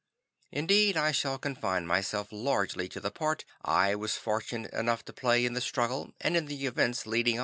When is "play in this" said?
5.13-5.65